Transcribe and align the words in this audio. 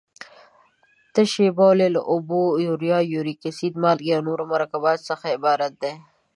تشې 1.13 1.47
بولې 1.57 1.87
له 1.95 2.01
اوبو، 2.11 2.41
یوریا، 2.67 2.99
یوریک 3.13 3.41
اسید، 3.49 3.73
مالګې 3.83 4.11
او 4.15 4.21
نورو 4.29 4.43
مرکباتو 4.53 5.07
څخه 5.09 5.25
عبارت 5.35 5.73
دي. 5.83 5.93